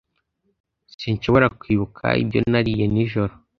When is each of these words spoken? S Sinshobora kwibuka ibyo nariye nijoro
S 0.91 0.93
Sinshobora 1.01 1.47
kwibuka 1.59 2.05
ibyo 2.21 2.39
nariye 2.51 2.85
nijoro 2.93 3.33